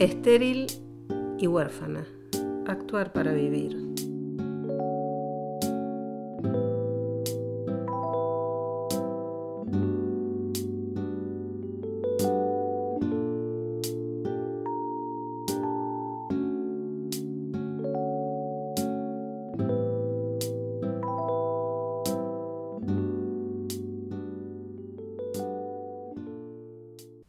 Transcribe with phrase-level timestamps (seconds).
[0.00, 0.66] Estéril
[1.38, 2.06] y huérfana.
[2.66, 3.89] Actuar para vivir.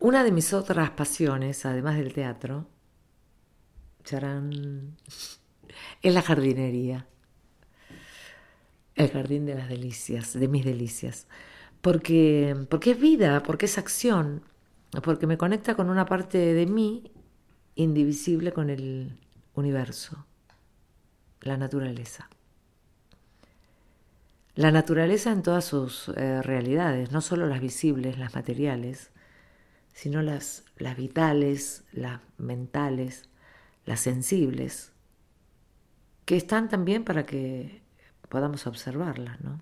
[0.01, 2.65] Una de mis otras pasiones, además del teatro,
[4.03, 4.97] charán,
[6.01, 7.05] es la jardinería.
[8.95, 11.27] El jardín de las delicias, de mis delicias.
[11.81, 14.41] Porque, porque es vida, porque es acción,
[15.03, 17.11] porque me conecta con una parte de mí
[17.75, 19.19] indivisible con el
[19.53, 20.25] universo,
[21.41, 22.27] la naturaleza.
[24.55, 29.11] La naturaleza en todas sus eh, realidades, no solo las visibles, las materiales,
[29.93, 33.29] sino las, las vitales, las mentales,
[33.85, 34.91] las sensibles,
[36.25, 37.81] que están también para que
[38.29, 39.61] podamos observarlas, ¿no?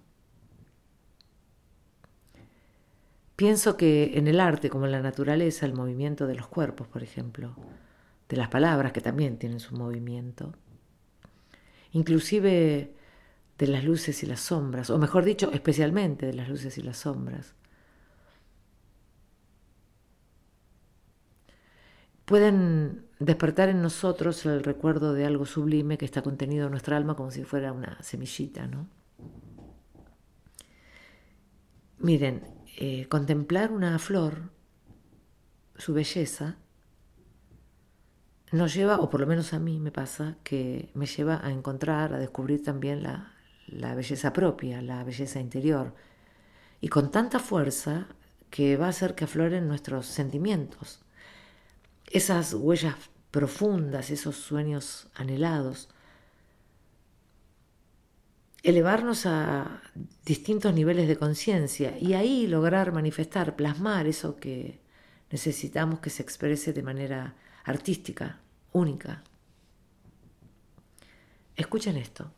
[3.35, 7.03] Pienso que en el arte, como en la naturaleza, el movimiento de los cuerpos, por
[7.03, 7.55] ejemplo,
[8.27, 10.53] de las palabras que también tienen su movimiento,
[11.93, 12.93] inclusive
[13.57, 16.97] de las luces y las sombras, o mejor dicho, especialmente de las luces y las
[16.97, 17.55] sombras,
[22.29, 27.15] pueden despertar en nosotros el recuerdo de algo sublime que está contenido en nuestra alma
[27.15, 28.87] como si fuera una semillita, ¿no?
[31.97, 32.43] Miren,
[32.77, 34.51] eh, contemplar una flor,
[35.75, 36.57] su belleza,
[38.51, 42.13] nos lleva, o por lo menos a mí me pasa, que me lleva a encontrar,
[42.13, 43.33] a descubrir también la,
[43.65, 45.95] la belleza propia, la belleza interior,
[46.79, 48.05] y con tanta fuerza
[48.51, 51.03] que va a hacer que afloren nuestros sentimientos
[52.11, 52.95] esas huellas
[53.31, 55.89] profundas, esos sueños anhelados,
[58.63, 59.81] elevarnos a
[60.25, 64.81] distintos niveles de conciencia y ahí lograr manifestar, plasmar eso que
[65.29, 68.39] necesitamos que se exprese de manera artística,
[68.73, 69.23] única.
[71.55, 72.31] Escuchen esto.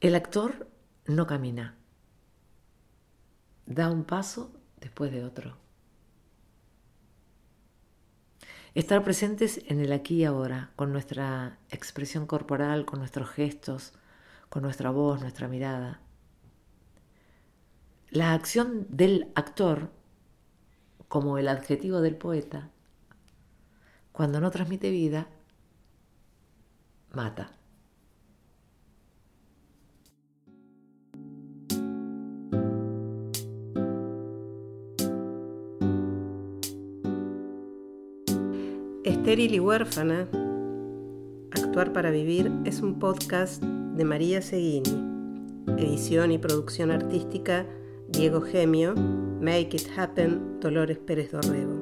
[0.00, 0.68] El actor
[1.06, 1.74] no camina,
[3.66, 5.65] da un paso después de otro.
[8.76, 13.94] Estar presentes en el aquí y ahora, con nuestra expresión corporal, con nuestros gestos,
[14.50, 16.02] con nuestra voz, nuestra mirada.
[18.10, 19.92] La acción del actor,
[21.08, 22.68] como el adjetivo del poeta,
[24.12, 25.26] cuando no transmite vida,
[27.12, 27.52] mata.
[39.06, 40.26] Estéril y huérfana,
[41.52, 44.90] Actuar para Vivir es un podcast de María Seguini.
[45.78, 47.64] Edición y producción artística
[48.08, 48.96] Diego Gemio.
[48.96, 51.76] Make It Happen Dolores Pérez Dorrego.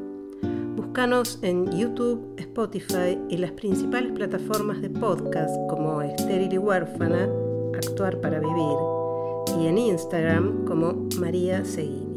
[0.77, 7.27] Búscanos en YouTube, Spotify y las principales plataformas de podcast como Estéril y huérfana,
[7.75, 12.14] Actuar para Vivir y en Instagram como María Seguini.